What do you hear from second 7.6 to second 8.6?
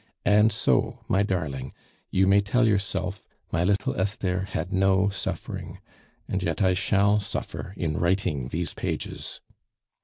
in writing